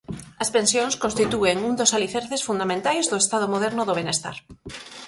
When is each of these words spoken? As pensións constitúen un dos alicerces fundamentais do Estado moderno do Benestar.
As 0.43 0.49
pensións 0.55 0.99
constitúen 1.03 1.57
un 1.67 1.73
dos 1.79 1.93
alicerces 1.97 2.45
fundamentais 2.47 3.05
do 3.11 3.17
Estado 3.23 3.47
moderno 3.53 3.81
do 3.85 3.97
Benestar. 3.99 4.37